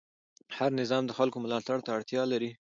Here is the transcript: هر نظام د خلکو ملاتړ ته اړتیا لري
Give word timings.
هر 0.57 0.71
نظام 0.81 1.03
د 1.07 1.11
خلکو 1.17 1.37
ملاتړ 1.45 1.77
ته 1.85 1.89
اړتیا 1.97 2.23
لري 2.33 2.51